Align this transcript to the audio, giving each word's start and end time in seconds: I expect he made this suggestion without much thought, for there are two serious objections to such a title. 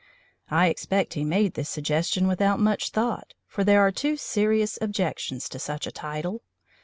I 0.49 0.69
expect 0.69 1.13
he 1.13 1.23
made 1.23 1.53
this 1.53 1.69
suggestion 1.69 2.27
without 2.27 2.59
much 2.59 2.89
thought, 2.89 3.35
for 3.45 3.63
there 3.63 3.81
are 3.81 3.91
two 3.91 4.17
serious 4.17 4.79
objections 4.81 5.47
to 5.49 5.59
such 5.59 5.85
a 5.85 5.91
title. 5.91 6.41